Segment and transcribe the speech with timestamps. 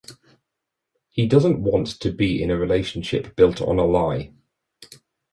[1.11, 4.33] He doesn't want to be in a relationship built on a lie.